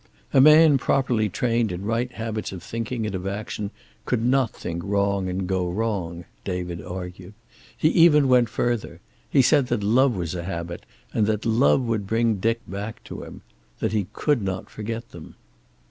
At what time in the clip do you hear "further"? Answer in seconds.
8.49-8.99